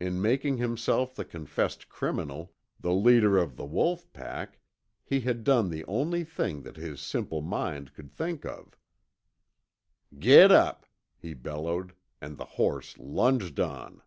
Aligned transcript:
In 0.00 0.22
making 0.22 0.56
himself 0.56 1.14
the 1.14 1.22
confessed 1.22 1.90
criminal, 1.90 2.54
the 2.80 2.94
leader 2.94 3.36
of 3.36 3.56
the 3.58 3.66
wolf 3.66 4.10
pack, 4.14 4.58
he 5.04 5.20
had 5.20 5.44
done 5.44 5.68
the 5.68 5.84
only 5.84 6.24
thing 6.24 6.62
that 6.62 6.76
his 6.78 6.98
simple 6.98 7.42
mind 7.42 7.92
could 7.92 8.10
think 8.10 8.46
of. 8.46 8.74
"Git 10.18 10.50
up," 10.50 10.86
he 11.18 11.34
bellowed, 11.34 11.92
and 12.22 12.38
the 12.38 12.46
horse 12.56 12.96
lunged 12.96 13.60
on. 13.60 14.00